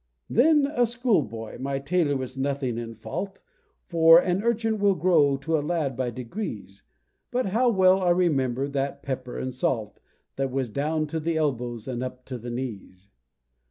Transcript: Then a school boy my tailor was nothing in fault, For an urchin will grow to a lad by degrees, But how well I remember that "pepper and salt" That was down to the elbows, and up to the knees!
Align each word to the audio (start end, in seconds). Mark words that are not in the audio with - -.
Then 0.31 0.65
a 0.65 0.87
school 0.87 1.21
boy 1.21 1.57
my 1.59 1.77
tailor 1.77 2.17
was 2.17 2.35
nothing 2.35 2.79
in 2.79 2.95
fault, 2.95 3.37
For 3.85 4.17
an 4.17 4.41
urchin 4.41 4.79
will 4.79 4.95
grow 4.95 5.37
to 5.37 5.59
a 5.59 5.61
lad 5.61 5.95
by 5.95 6.09
degrees, 6.09 6.81
But 7.29 7.45
how 7.45 7.69
well 7.69 8.01
I 8.01 8.09
remember 8.09 8.67
that 8.67 9.03
"pepper 9.03 9.37
and 9.37 9.53
salt" 9.53 9.99
That 10.37 10.49
was 10.51 10.69
down 10.71 11.05
to 11.05 11.19
the 11.19 11.37
elbows, 11.37 11.87
and 11.87 12.01
up 12.01 12.25
to 12.25 12.39
the 12.39 12.49
knees! 12.49 13.09